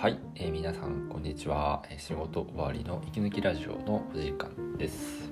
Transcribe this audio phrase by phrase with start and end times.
[0.00, 5.30] はい、えー、皆さんこんにちは、仕事終わりの息抜きラジオのお時間です、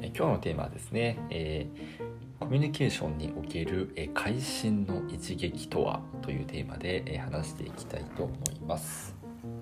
[0.00, 9.14] えー、今日のテーマはですね、えー、コミュニケーションにおける、え会心の一撃とはというテーマで、え話していきたいと思います。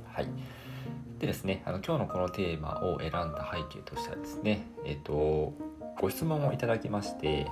[0.06, 0.28] はい。
[1.18, 5.52] でですねあの今日のこのテーマを選んだ背景としてはですねえっ、と
[6.00, 7.48] ご質問をいただきまして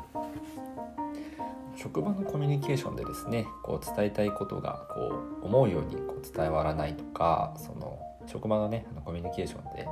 [1.84, 5.12] 職場のコミュニケーションでですねこう伝えたいことがこ
[5.42, 9.86] う思うようにこう伝わらないとかその職場のねあのコミュニケーションで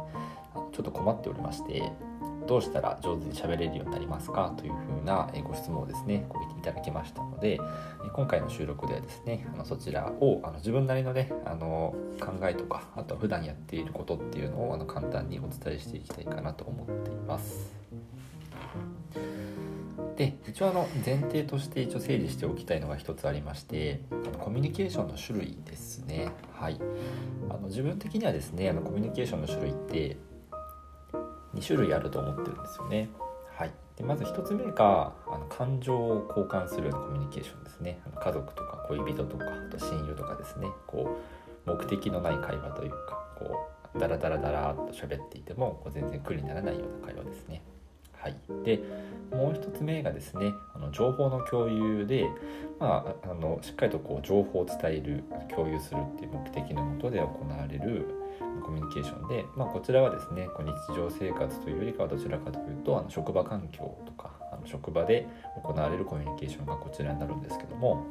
[0.73, 1.93] ちょっと困っておりまして
[2.47, 7.61] どうしたら上手に喋れるようになりますかというふうなご質問をですねごいただきましたので
[8.15, 17.82] 今回の収録ではですねあのそちらをあの自分なりのねあの考えとかあとは普段やっていることっていうのをあの簡単にお伝えしていきたいかなと思っています。
[20.17, 26.31] で一応あの前提として一応整理しておきたいのが一つありましてあのコミュニケーションの種類ですね。
[26.53, 26.79] はい。
[27.49, 30.17] あの自分的にはですねあのコミュニケーションの種類って
[31.55, 33.09] 2種類あると思ってるんですよね。
[33.57, 33.73] はい。
[33.97, 38.01] でまず1つ目があの感情を交換するようなコミュニケーションですね。
[38.07, 40.69] あの家族とか恋人とかあと親友とかですね。
[40.87, 41.17] こ
[41.67, 47.63] う目的のない会話というかこうダラダラダラっと喋っていてもこう全然苦にならないような会話ですね。
[48.23, 48.81] はい、で
[49.33, 52.25] もう一つ目がですねあの情報の共有で、
[52.79, 58.07] まあ、あのしっかりとこう情報を伝える共有するっていう目的のもとで行われる
[58.63, 65.27] コミュニケーションで、まあ、こちらはですねこう日常生活というよりかはどちらかというとあの職場環境とかあの職場で
[65.61, 68.07] 行われるコミュニケーションがこちらになるんですけども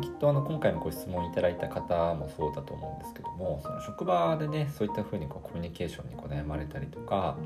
[0.00, 7.36] きっとあの今回のご質問いただいた方もそうだと思うんですけどもその職場でねそういったふうにこうコミュニケーションにこう悩まれたりとか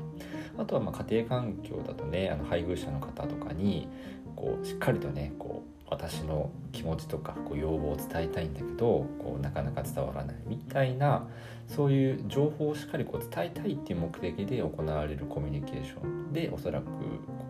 [0.57, 3.87] あとはまあ家庭環境だとねあの配偶者の方とかに
[4.35, 11.27] こうしっかりとねこう私の気持ちとかこう要望を伝えたいんだけどこうなかなか伝わらないみたいな
[11.67, 16.87] そういう情報をしっかりこう伝えたいっていう目的で行われるコミュニケーションでおそらく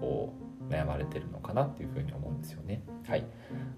[0.02, 2.82] こう悩まれてるのかなっていうふうに思うんですよね。
[3.08, 3.26] はい、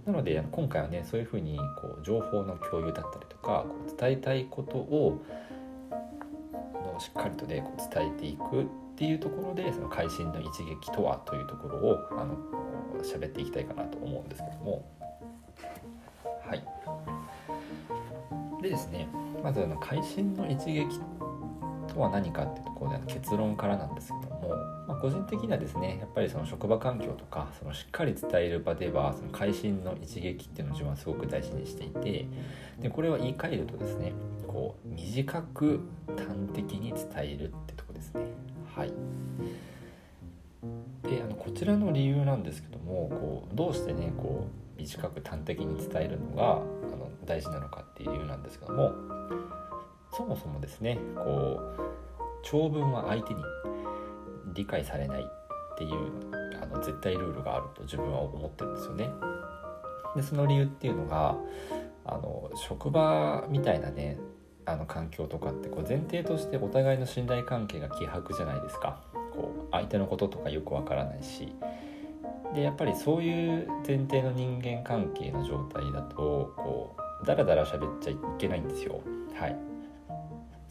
[0.05, 5.21] なので今回はねそういうふうにこう情報の共有だったりとかこう伝えたいことを
[6.99, 8.65] しっかりとねこう伝えていくっ
[8.95, 12.37] ていうところでその会心の一撃とはというところをあの
[13.03, 14.85] 喋っていきたいかなと思うんですけども。
[16.47, 16.63] はい。
[18.61, 19.07] でですね
[19.43, 20.99] まずあの会心の一撃
[21.87, 24.55] とは何かっていうところで結論からなんですけども、
[24.95, 32.25] まあ、個人的にはですねやっぱりその職場環境とかそのしっかり伝える場ではその会心の一撃っていうのを自分はすごく大事にしていて
[32.79, 34.13] でこれは言い換えるとですね
[34.47, 38.21] こう短く端的に伝えるってとこですね。
[38.73, 38.93] はい。
[41.03, 44.47] であのこちらの理由なんですけどもこうどうしてねこ
[44.77, 46.55] う短く端的に伝えるのがあ
[46.95, 48.93] の大事なのかっていう理由なんですけども
[50.11, 51.21] そもそもですねこ
[51.77, 51.81] う
[52.43, 53.41] 長文は相手に
[54.55, 55.91] 理解されないっていう
[56.61, 59.09] あの絶対ルールがあると自分は思ってるんですよね。
[60.15, 61.35] でその理由っていうのが
[62.05, 64.17] あの職場みたいなね
[64.65, 69.01] あの環境とかってこう前提としてお互いの信頼関係が希薄じゃないですか。
[69.33, 71.53] こう相手のこととかよくわからないし。
[72.53, 79.01] でやっぱりそういう前提の人間関係の状態だとこうダラダラ喋っちゃいけないんですよ。
[79.35, 79.74] はい。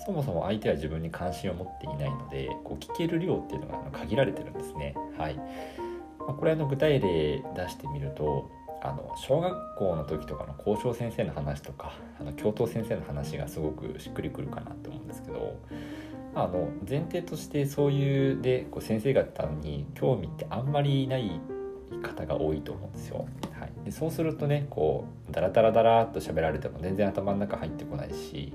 [0.04, 4.94] そもそも相手は自分に関心を持っていないのでこう聞ける量っていうのが限られてるんですね。
[5.16, 8.50] はいまあ、これあの具体例出してみると
[8.82, 15.58] あの小学校の時とかの校長先生の話とかあの教頭先生の話がすごくしっくりくるかなって思うんですけど
[16.34, 21.40] あの前提としてそういうでこう先生方に興味ってあんまりない
[22.02, 23.26] 方が多いと思うんですよ。
[23.58, 28.52] はい、でそうするとねこうダラダラダラっと喋られても全然頭の中入ってこないし、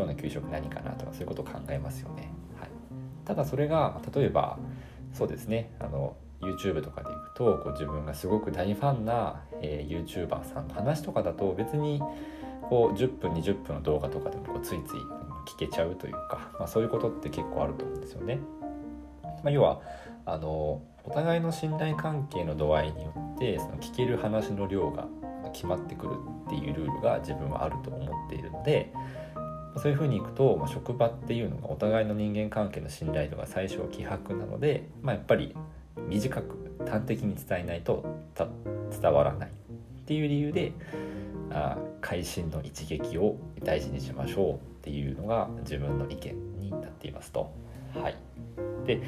[0.00, 2.32] 今日の給食何かなとかそういうことを考えますよね。
[2.58, 2.70] はい、
[3.26, 4.58] ただそれが例えば
[5.12, 12.00] そうですねあの YouTube とかでいくとこう自分がすごく大ファンな、えー、YouTuber さんの話とかだと別に
[12.62, 15.00] こう10分20分の動画とかでもこうついつい
[15.46, 18.38] 聞けちゃうというか、まあ、そういうことって結構あると思うんですよね。
[19.42, 19.82] まあ、要は
[20.24, 25.08] あのお互いの信頼関係の度合いによってその聞ける話の量が
[25.52, 26.14] 決まってくる
[26.46, 28.92] っていうルールが自分はあると思っているので
[29.76, 35.54] そういうふうにいくと、まあ、職場っていうのがお互いの人間関係の信頼度が最小希薄なので、まあ、やっぱり
[36.08, 38.04] 短く端的に伝えないと
[39.00, 39.52] 伝わらないっ
[40.06, 40.72] ていう理由で
[41.52, 47.50] あ会心の一撃を大事にしましょうっていうのが自分の意見になっていますと。
[47.94, 48.16] はい、
[48.86, 49.00] で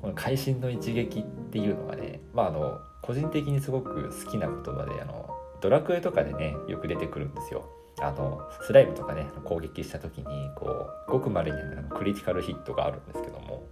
[0.00, 7.68] この会心の一撃っていうのがね、まあ、あの個人的にすごく好きな言葉であのドラクエとかでねよく出てくるんですよ
[8.02, 10.24] あのスライムとかね攻撃した時に
[10.56, 11.58] こうごくまれに
[11.90, 13.64] クリティカルヒットがあるんですけども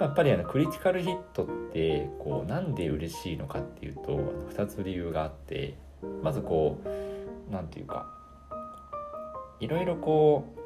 [0.00, 5.78] やっぱりあのクリティカルヒットってこうなんで嬉しいのかっていうと2つ理由があって
[6.22, 8.06] まずこう何て言うか
[9.60, 10.60] いろいろこう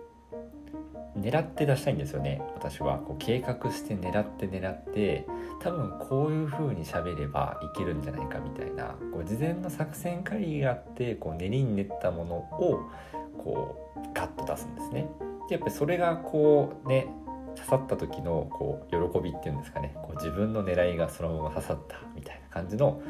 [1.16, 2.40] 狙って出したいんですよね。
[2.54, 2.98] 私は。
[2.98, 5.26] こう計画して狙って狙って
[5.60, 8.96] 多分こういう風に喋ればいけるんじゃないかみたいな。
[9.12, 12.90] こう事前の作戦会議があってこう練りに練ったものを
[13.38, 15.08] こうガッと出すんですね。
[15.48, 17.08] でやっぱりそれがこうね
[17.56, 19.92] 刺さった時のこう喜びっていうんですかね。
[19.96, 23.00] こう自分の狙いがそのまま刺さったみたいな感じの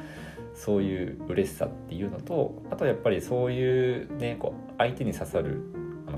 [0.54, 5.62] そういう嬉しさっていうのとあとやっぱりそういうねこう相手に刺さる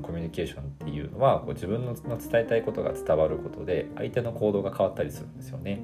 [0.02, 5.80] コミュニケーションっていうのはこう自分の伝えたいことが伝わることで相手の行動が変わったりするんですよね。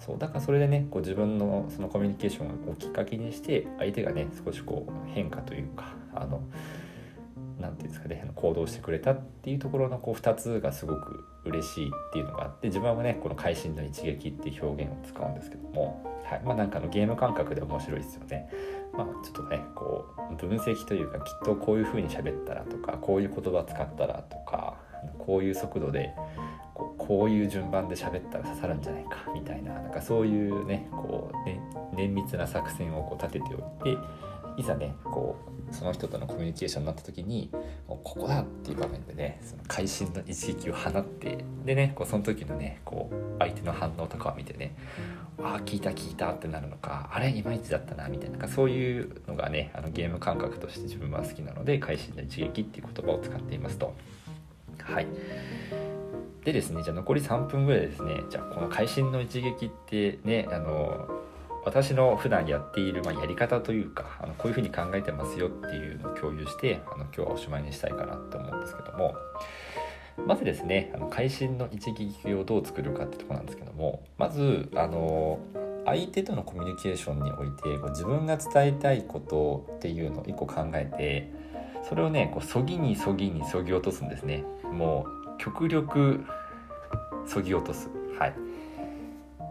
[0.00, 6.40] そうだからそれでねこう自分のそのコミュニケーションをきっかけにして相手がね少しこう変化というかあの
[7.58, 18.50] 何て言うんですかね行動してくれたっていうところのこう2つがすごく嬉しいっていうのがあって自分はねこの会心の一撃っていう表現を使うんですけども、はいまあ、なんかのゲーム感覚で面白いですよね。
[18.92, 24.78] まあ、ちょっとねこう分析というかきっとこういうふうに喋ったらとかこういう言葉使ったらとか
[25.18, 26.14] こういう速度で
[26.76, 31.58] こうこういう順番で喋ったら刺さるんじゃないかみたいななんかそういうねこうね
[31.94, 33.98] 綿密な作戦をこう立てておいて
[34.58, 35.36] いざねこ
[35.70, 37.50] うその人とのコミュニケーションになった時に
[37.86, 44.76] ここだっていう場面でねその会心の一撃を放ってでねこうその時のねこう相手の反応とかを見てね
[45.38, 53.94] ああ聞いた聞いたってなるのかあれいまいちだったなみたいなそういうのがねあのゲーム感覚として自分は好きなので会心の一撃っていう言葉を使っていますと。
[54.82, 55.06] はい
[56.46, 58.22] でですねじゃあ残り3分ぐらいですね。
[58.30, 61.08] じゃあこの会心の一撃ってねあの
[61.64, 69.14] 私の普段やっている、まあ、やり方というかあのこういうふうに考えてますよっていうのを共有してあの今日はおしまいにしたいかなと思うんですけども。
[70.24, 74.04] まずですねあの会心の一撃をどう作るかってとこなんですけども。
[74.16, 75.40] まずあの
[75.84, 81.28] 相手とのコミュニケーションにおいてこう自分が伝えたいことっていうのを一個考えて
[81.88, 84.44] それをねこうそぎにそぎにそぎ落とすんですね。
[84.64, 86.24] もう極力
[87.26, 87.88] そぎ落とす。
[88.18, 88.34] はい。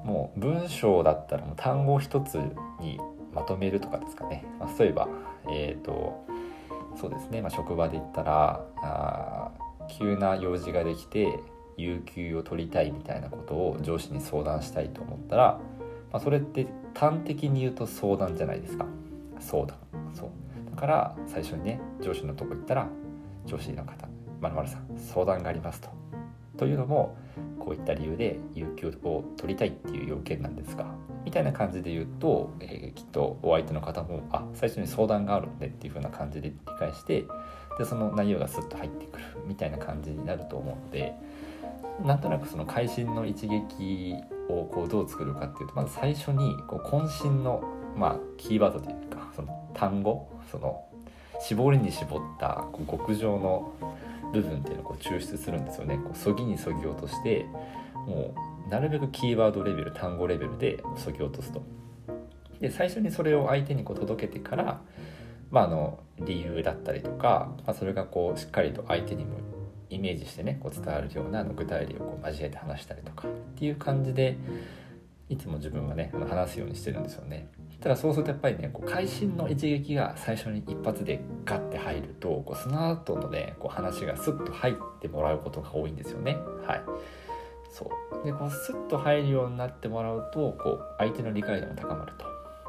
[0.04, 2.36] もう文章だったらもう単語一つ
[2.80, 3.00] に
[3.34, 5.08] まとめるとかですかね、まあ、例えば
[5.50, 6.26] えっ、ー、と
[6.96, 9.52] そうですね、まあ、職場で言ったらあ
[10.00, 11.40] 急な用事ができて
[11.78, 15.60] 有給を取りたいみたいなことを上司に相談したいと思ったら、
[16.12, 18.86] まあ、それって端的に言うと相談じゃないですか。
[19.40, 19.78] 相談。
[20.14, 20.30] そう。
[20.72, 22.88] だから最初にね上司のとこ行ったら
[23.46, 24.15] 上司の方。
[24.54, 25.90] まるさん相談がありますと。
[26.58, 27.18] というのも
[27.60, 30.86] こういった理由で有給を取りたいっていう要件なんですが
[31.26, 37.26] みたいな感じで言うと、えー、きっとお相手の方もあ最初に相談があるんでっていう風な感じで理解して
[37.78, 41.14] でその内容がスッと入ってくるみたいな感じになると思うので
[42.04, 44.16] なんとなくその会心の一撃
[44.50, 47.64] をこうどう作るかっていうとまず最初にこう渾身の、
[47.98, 50.86] まあ、キーワードというかその単語その
[51.42, 53.74] 絞りに絞った極上の
[54.34, 57.46] 部分っていうのをこう抽出するんですよねこうそぎにそぎ落として
[58.06, 58.36] も
[58.68, 61.64] うなるべくキーワードレベル単語レベルでそぎ落とすと
[62.60, 64.82] で最初にそれを相手にこう届けてから、
[65.52, 69.38] まあ、あの理由だったりとか、まあ、それがこうしっかりと相手にも
[69.90, 74.38] イメージしてねこう伝わるようなあの具体例をこう交えて話したりとかっていう感じで
[75.30, 77.48] いつも自分はね話すようにしてるんですよね。
[77.86, 86.36] ただそうするとやっぱりねこう会心の一撃が最初に一発でガッて入るとこうその後のねこう話がスッと入ってもらうことが多いんですよね。
[86.66, 86.82] はい
[87.70, 87.92] そ
[88.24, 92.26] うでこうスッと入るようになってもらうとこう相手の理解度も高まると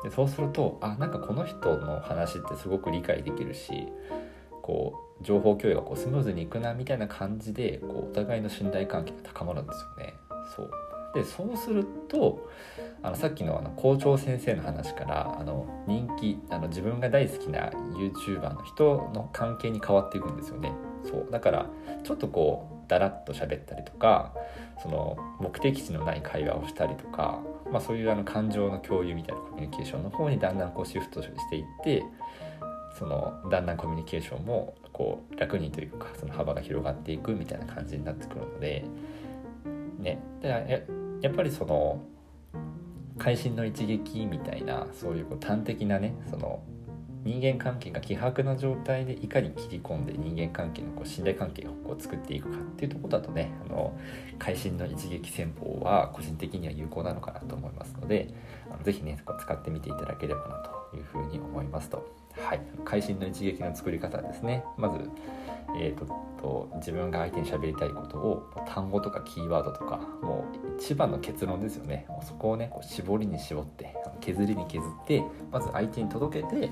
[0.07, 3.89] でそうするとあなんかこの人の話ってすごく理解できるし
[4.61, 10.15] こう情報共有がこうスムーズにいくなみたいな感じでこうお互いの信頼関係が高まるんですよね。
[10.55, 10.71] そう
[11.15, 12.51] でそうすると
[13.03, 20.73] あのさっきのあの校長先生の話からあの人気あの自分が大好きな YouTuber の人の関係に変わっていくんですよね。
[21.05, 21.29] そう。
[21.31, 21.67] だから
[22.03, 24.33] ちょっとこうだらっと喋ったりとか
[24.83, 32.05] その目的地のない会話をしたりとか、まあ、そういうあの感情の共有みたいなコミュニケーションの方にだんだんこうシフトしていって
[32.99, 38.85] そのだんだんコミュニケーションもこう楽にというかその幅が広がっていくみたいな感じになってくるので
[39.99, 40.19] ね。
[40.41, 40.87] で
[41.21, 42.01] やっぱりその
[43.19, 46.63] 会心の一撃みたいなそういうこう端的なねその
[47.27, 53.99] 人間関係が希薄な状態でいかに切り込んで人間関係のこう信頼関係をこう作っていくかっていうとこだとねあの
[54.39, 58.33] 会心の一撃戦法は個人的には有効なのかなと思いますので
[58.71, 60.57] あのぜひね使ってみていただければな
[60.93, 62.09] というふうに思いますと。
[62.39, 64.99] はい、会心の一撃の作り方ですねまず、
[65.79, 66.07] えーと、
[66.41, 72.07] と自分が相手に喋りたいことを単語とかキーワードとかもう一番の結論ですよね。
[72.23, 76.71] そこをねこう絞りに絞って削りに削ってまず相手に届けて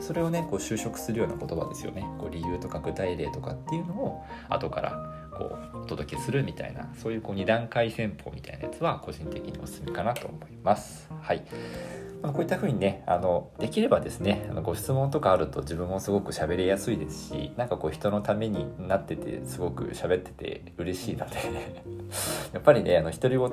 [0.00, 2.02] それをねこう就職するような言葉ですよね。
[2.18, 11.10] こう理由とか具体例とかっていうのを後からこうお届けするみたいなそういうこう2段階戦法みたいなやつは個人的におすすめかなと思います。
[11.20, 11.44] はい。
[12.22, 21.36] まあ、こういった風にねあのできればですねあのご質問とかあると自分もすごく喋りやすいですしなんかこう人のためになっててすごく喋ってて嬉しいので
[22.52, 23.48] やっぱりねあの独り言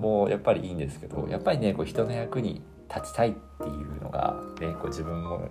[0.00, 2.62] もやっぱりいいんですけどやっぱりねこう人の役に
[2.94, 5.48] 立ちたいっていうのがねこう自分も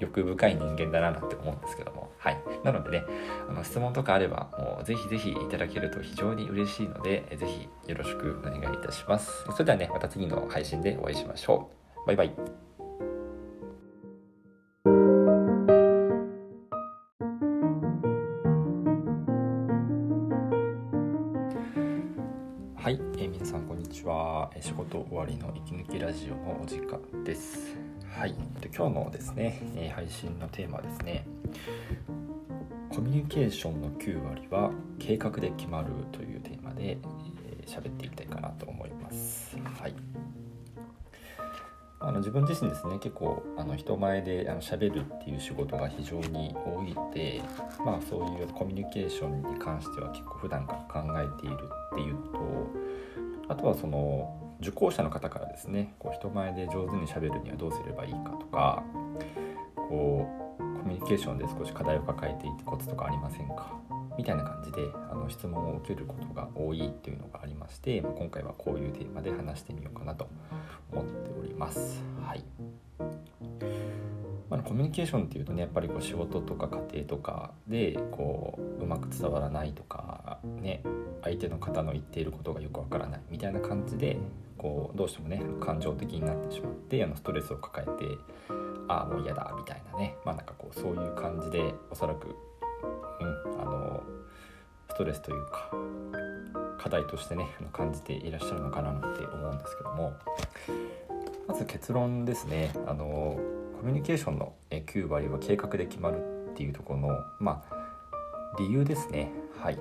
[0.00, 2.10] 欲深い人間だななんて思うんですけども。
[2.18, 2.38] はい。
[2.64, 3.04] なのでね
[3.48, 9.44] あの質問とかあればもうぜひぜひいただけると非常に嬉しいのでぜひよろしくお願いいたします。
[9.52, 11.70] それではねまた次の配信でお会いしましょ
[12.04, 12.06] う。
[12.06, 12.34] バイバイ。
[22.76, 24.50] はい、えー、皆さんこんにちは。
[24.60, 27.89] 仕事終わりの息抜きラジオのお時間です。
[28.16, 31.26] はい、で今日のですね、えー、配信のテーマはですね
[32.90, 36.98] コミュニケーションの9割は計画で決まるというテーマで
[37.66, 39.56] 喋、えー、っていきたいかなと思います。
[39.80, 39.94] はい
[42.02, 47.42] あの自分自身ですね結構あの人前であの喋るっていう仕事が非常に多いので、
[47.84, 51.58] まあ、そういうコミュニケーションに関しては結構普段から考えている
[51.92, 52.70] っていうと
[53.50, 58.82] あとはその受講者の方からですねこう人前で上手にしゃべるにはどうすればいいかとか
[59.74, 63.78] こうコミュニケーションで少し課題を抱えていてコツとかありませんか？
[64.16, 70.28] みたいな感じであの質問を受けることが多いっていうのがありまして、今回はこういうテーマで話してみようかなと
[70.92, 72.02] 思っております。
[72.26, 72.44] はい、
[74.70, 80.84] コミュニケーションっていうとねやっぱりこう仕事とか家庭とかでこううまく伝わらないとかね
[81.24, 84.16] 相手の方の言っていることがよくわからないみたいな感じで
[84.56, 88.16] こうどうしてもね感情的になってしまってあのストレスを抱えて
[88.86, 94.00] ああもう嫌だみたいなねまあなんかこうそういう感じでおそらく、うん、あの
[94.88, 95.72] ストレスというか
[96.78, 100.12] 課題としてね感じていらっしゃるのかななんて思うんですけども
[101.48, 102.70] まず結論ですね。
[102.86, 103.40] あの
[103.80, 107.08] コミュニケーションの9割は計画で決まるっていうところの
[107.38, 109.32] まあ理由ですね。
[109.58, 109.78] はい。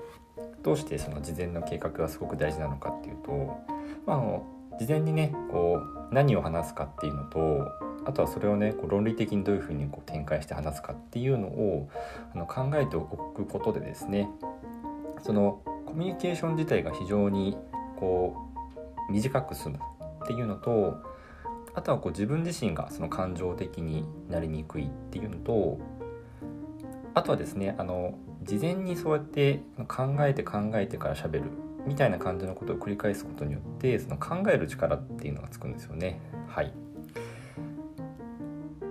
[0.64, 3.58] どうしてその事前の計画がすごく大事なのかっていうと、
[4.06, 4.46] まあ、あの
[4.80, 7.68] 事前にねこう何を話すかっていうのと
[8.06, 11.90] あとはそれをねこう論理的にどういうふうにこう展開して話すかっていうのを
[12.34, 14.30] あの考えておくことでですね
[15.24, 17.58] そのコミュニケーション自体が非常に
[17.98, 18.34] こ
[19.10, 19.80] う短く済む
[20.24, 21.04] っていうのと
[21.74, 25.80] あとはこう自分自身がその感情的になりにくいっていうのと
[27.14, 31.44] あとはですねあの事前にそうやって考えて考えてから喋る
[31.86, 36.20] みたいな感じのことを繰り返すことによってその考える力っていうのがつくんですよね。
[36.48, 36.74] はい、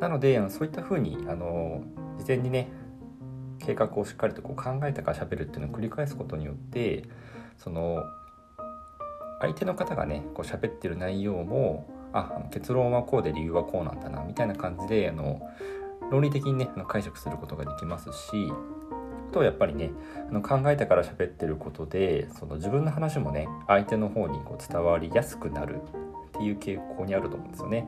[0.00, 1.82] なのであのそういったふうにあの
[2.18, 2.70] 事前にね
[3.58, 7.04] 計画をしっかりとこう考えてから喋るっていうのを繰り返すことによって
[7.56, 8.02] その
[9.40, 15.40] 相手の方がねこう喋ってる内容もあ結論はこうで理由はこうなんだなみたいな感じであの
[16.10, 18.50] 論理的にね解釈することができますし
[19.30, 19.90] あとはやっぱりね
[20.28, 27.86] あの考えてから喋ってることでその自分の話もね相手の方にこう伝わりやすくなるっていう傾向にあると思うんですよね。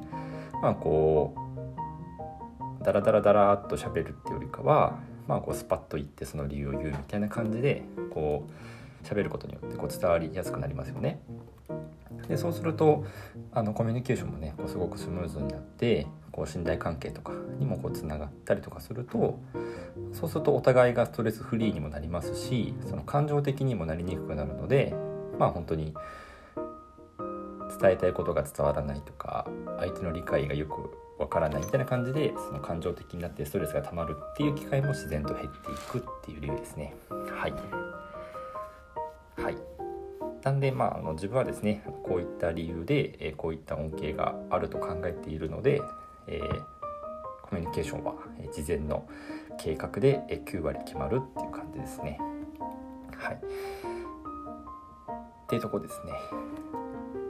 [0.62, 4.98] まあこうダラダラダラっと喋るってよりかは、
[5.28, 8.48] まあ、こうスパッと言ってその理由を言うみたいな感じでこ
[9.02, 11.20] う喋ることによってこう伝わりやすくなりますよね。
[12.30, 13.04] でそうすると
[13.52, 19.40] あのコミュニケーションもねこうすごくスムーズになってこう信頼関係とかにもこうつながったりとかすると
[20.12, 24.94] そうするとお互いがストレスフリーにもなりますしその感情的にもなりにくくなるので
[25.40, 25.92] まあ本当に
[27.80, 29.48] 伝えたいことが伝わらないとか
[29.80, 36.94] 相手の理解がよくわからないみたいな感じでその感情的になってストレスが溜まるっていう機会も自然と減っていくっていう理由ですね。
[37.10, 37.52] はい、
[39.42, 39.69] はい
[40.42, 45.82] なんで、まあ、あの自分はですねこういった理由で、えこういった恩恵があると考えているので、
[46.26, 46.62] えー、
[47.42, 48.14] コミュニケーションは
[48.52, 49.06] 事前の
[49.58, 52.18] 計画で9割決まるっていう感じですね。
[53.16, 53.34] はい。
[53.34, 53.38] っ
[55.48, 56.12] ていうとこですね。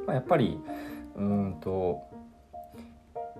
[0.06, 0.60] まあ、やっぱり
[1.16, 2.02] うんと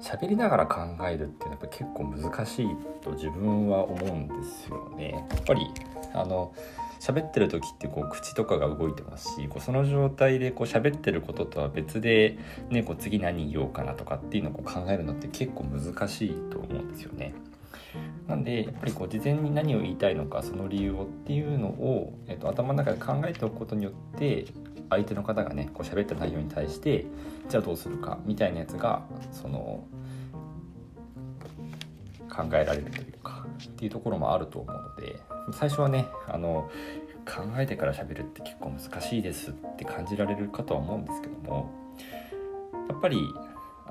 [0.01, 2.69] 喋りながら考えるっていうのはやっぱ結構難しい
[3.03, 5.11] と自分は思うんですよね。
[5.11, 5.67] やっぱり
[6.15, 6.53] あの
[7.01, 12.39] 喋ってる時ってこう口とかが動いてますしこうその状態でこう喋ってることとは別で、
[12.69, 17.35] ね、こう次何言おうかなとかっていうのをこう考えるのって結構難しいと思うんですよね。
[18.29, 24.47] なんでやっぱりこう事前に何を言いたいのかその理由をっていうのを、えっと、頭の中で考えておくことによって
[24.91, 27.07] 相手の方がねこう喋った内容に対して
[27.49, 29.03] じゃあどうするかみたいなやつが
[29.33, 29.85] その
[32.49, 35.21] 考えられるというかっていうところもあると思うので
[35.53, 36.71] 最初はねあの
[37.27, 41.71] 考えてから喋るって結構難しいですって感じられるかとは思うんですけども
[42.89, 43.23] やっぱり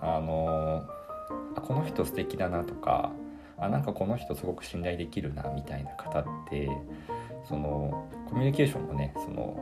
[0.02, 0.84] あの
[1.56, 3.12] あこの人素敵だなとか
[3.58, 6.70] あなんかこの人すごく信頼できるなみたいな方って
[7.48, 9.58] そのコミュニケーションもねその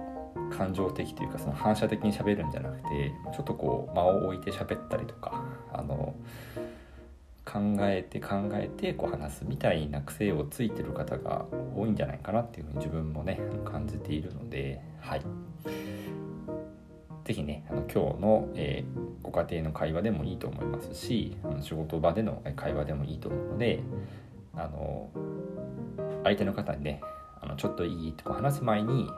[0.55, 6.15] 感情的というかその反射的に喋るんじゃなくてちょっとこう間を置いて喋ったりとかあの
[7.47, 15.21] 考えて考えてこう話すみたいな癖をついてる方が多いんじゃないかなっていうふうに自分もね感じているのではい。
[17.23, 23.81] 是非ねあの今日の、えー、ご家庭の会話でもいいと思いますしあの仕事場での会話でもいいと思うので
[24.55, 25.09] あの
[26.23, 27.01] 相手の方にね
[27.41, 29.09] あのちょっといいと話す前に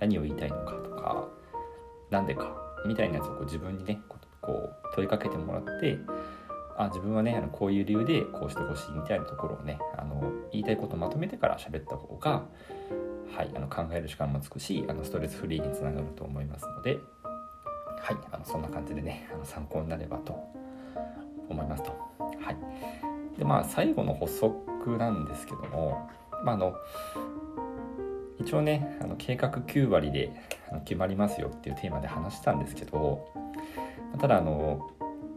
[0.00, 1.28] 何を言いたいのかとか
[2.10, 4.16] 何でかみたいなやつをこう自分にねこ
[4.52, 5.98] う問いかけてもらって
[6.76, 12.46] あ自分はねあのこういう理由でこうしてほしいみたいなところをねあの言いたいことをまとめてから喋った方が、
[13.36, 16.98] はい、あの考える時間もつくしあのストレスフリーにつながると思いますので、
[18.00, 20.38] はい、あのそんな感じでねあの参考になればと
[21.48, 21.90] 思いますと。
[22.18, 26.10] はい、でまあ最後の補足なんですけども、
[26.44, 26.74] まあ、あの
[28.38, 30.30] 一応ねあの計画9割で
[30.84, 33.28] 決まりますよっていうテーマで話したんですけど
[34.20, 34.90] ただあの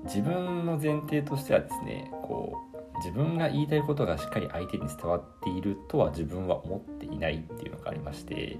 [0.04, 8.58] 自分の前提としてはですねこう自分が言いたいことがしっかり相手に伝わっているとは自分は思っていないっていうのがありまして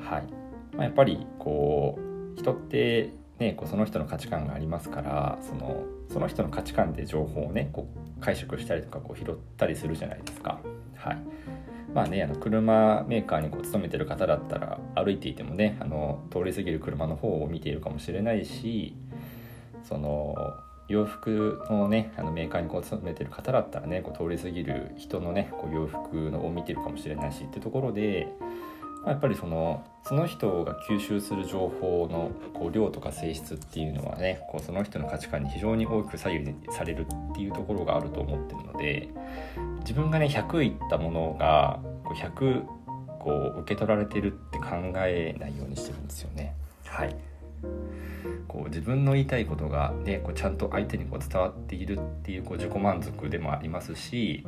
[0.00, 0.22] はい、
[0.74, 1.98] まあ、やっぱりこ
[2.36, 10.58] う人ってね、こうその人の価値観がありますからそのその人の価値観で情報をねこう解釈したりとかこう拾ったりするじゃないですか。
[10.96, 11.18] はい、
[11.94, 18.96] まあね、あの車メーカーにこう勤めてる方だったら歩いていてもねあの通り過ぎる車の方を見ているかもしれないし
[19.88, 20.34] その
[20.88, 28.28] 洋服のねあのメーカーにこう勤めてる方だったらねこう通り過ぎる人のねこう洋服のを見てるかもしれないしってところで、
[29.02, 39.10] まあ、やっぱりそのその人が吸収する情報のこう量とか性質っていうのはねこうその人の価値観に非常に大きく左右されるっていうところがあると思ってるので
[39.80, 42.64] 自分がね100いったものがこう100
[43.18, 46.54] こう受け取られてるって考えないようにしてるんですよね。
[46.86, 47.14] はい
[48.48, 54.44] こう自分の言いたいことが、ね、こうちゃんと相手にこう伝わっているっていうこう自己満足でもありますし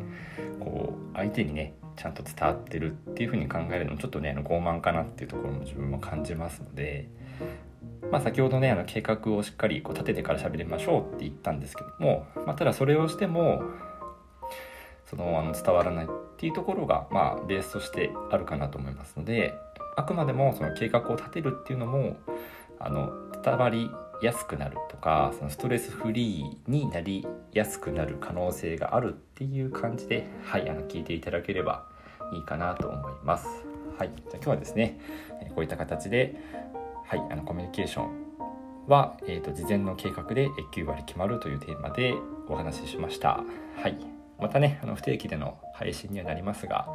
[0.58, 7.08] こう相手にねちゃんと伝わってるっていうふうに考えるのもちょっとね傲慢かなっていうところも自分も感じますので、
[8.10, 13.62] まあ、先ほどねあの計画をしっかりこう立ててから喋りましょうって言ったんですけども、まあ、ただそれをしても
[15.04, 16.08] そのあの伝わらないっ
[16.38, 19.54] ていうところが、まあ、ベースとしてあるかなと思いますので
[19.96, 22.16] あくまでもその計画を立てるっていうのも
[22.80, 23.12] あの
[23.42, 23.90] 伝わり
[24.22, 31.86] やすくなるとかそのストレスフリーになりやすくなる可能性があるっていう感じで、はい、あの聞いていただければ
[32.32, 33.46] いいかなと思います。
[33.98, 34.98] はい、じゃあ今日はですね
[35.54, 36.36] こういった形で、
[37.06, 38.30] はい、あのコミュニケーション
[38.86, 42.14] は、えーと、事前の計画で9割決まるというテーマで
[42.48, 43.42] お話ししました。
[43.76, 43.98] はい、
[44.38, 46.88] またねあの不定期での配信にはなりますが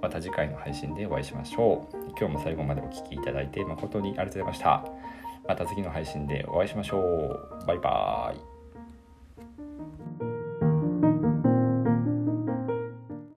[0.00, 1.96] また次回の配信でお会いしましょう。
[2.18, 4.84] 今日も最後までお聴きいただいて誠にありがとうございました。
[5.48, 7.66] また次の配信でお会いしましょう。
[7.66, 8.57] バイバーイ。